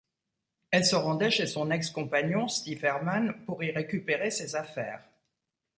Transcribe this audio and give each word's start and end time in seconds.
Elle 0.71 0.83
se 0.83 0.95
rendait 0.95 1.29
chez 1.29 1.45
son 1.45 1.69
ex-compagnon, 1.69 2.47
Steve 2.47 2.83
Herman, 2.83 3.45
pour 3.45 3.63
y 3.63 3.69
récupérer 3.69 4.31
ses 4.31 4.55
affaires. 4.55 5.07